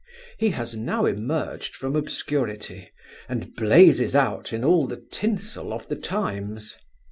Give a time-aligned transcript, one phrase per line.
[0.39, 2.89] He has now emerged from obscurity,
[3.29, 6.75] and blazes out in all the tinsel of the times.